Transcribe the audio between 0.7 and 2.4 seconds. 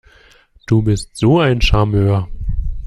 bist so ein Charmeur!